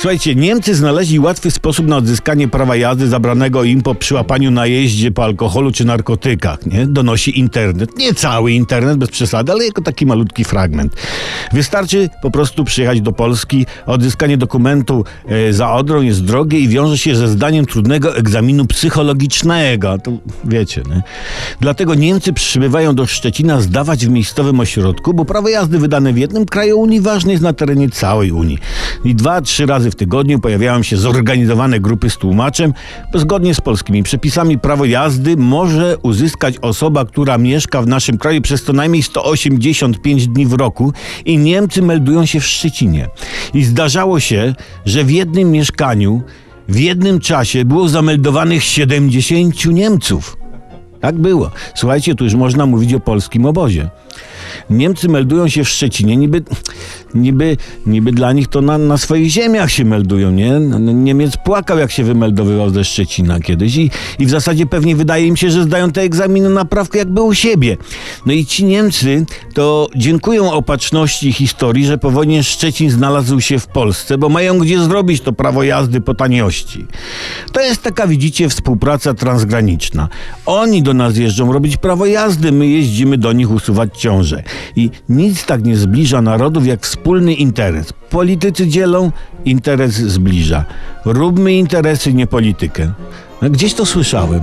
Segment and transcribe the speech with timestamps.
[0.00, 5.10] Słuchajcie, Niemcy znaleźli łatwy sposób na odzyskanie prawa jazdy zabranego im po przyłapaniu na jeździe
[5.10, 6.86] po alkoholu czy narkotykach, nie?
[6.86, 7.98] Donosi internet.
[7.98, 10.96] Nie cały internet, bez przesady, ale jako taki malutki fragment.
[11.52, 13.66] Wystarczy po prostu przyjechać do Polski.
[13.86, 19.98] Odzyskanie dokumentu e, za Odrą jest drogie i wiąże się ze zdaniem trudnego egzaminu psychologicznego.
[19.98, 20.12] To
[20.44, 21.02] wiecie, nie?
[21.60, 26.46] Dlatego Niemcy przybywają do Szczecina zdawać w miejscowym ośrodku, bo prawo jazdy wydane w jednym
[26.46, 28.58] kraju Unii ważne jest na terenie całej Unii.
[29.04, 32.74] I dwa, trzy razy w tygodniu pojawiają się zorganizowane grupy z tłumaczem,
[33.14, 38.62] zgodnie z polskimi przepisami prawo jazdy może uzyskać osoba, która mieszka w naszym kraju przez
[38.62, 40.92] co najmniej 185 dni w roku
[41.24, 43.08] i Niemcy meldują się w Szczecinie.
[43.54, 46.22] I zdarzało się, że w jednym mieszkaniu
[46.68, 50.36] w jednym czasie było zameldowanych 70 Niemców.
[51.00, 51.50] Tak było.
[51.74, 53.88] Słuchajcie, tu już można mówić o polskim obozie.
[54.70, 56.42] Niemcy meldują się w Szczecinie, niby,
[57.14, 57.56] niby,
[57.86, 60.60] niby dla nich to na, na swoich ziemiach się meldują, nie?
[60.80, 65.36] Niemiec płakał, jak się wymeldowywał ze Szczecina kiedyś i, i w zasadzie pewnie wydaje im
[65.36, 67.76] się, że zdają te egzaminy na prawkę jakby u siebie.
[68.26, 73.66] No i ci Niemcy to dziękują opatrzności historii, że po wojnie Szczecin znalazł się w
[73.66, 76.86] Polsce, bo mają gdzie zrobić to prawo jazdy po taniości.
[77.52, 80.08] To jest taka, widzicie, współpraca transgraniczna.
[80.46, 84.37] Oni do nas jeżdżą robić prawo jazdy, my jeździmy do nich usuwać ciąże.
[84.76, 87.92] I nic tak nie zbliża narodów jak wspólny interes.
[87.92, 89.12] Politycy dzielą,
[89.44, 90.64] interes zbliża.
[91.04, 92.92] Róbmy interesy, nie politykę.
[93.42, 94.40] Gdzieś to słyszałem.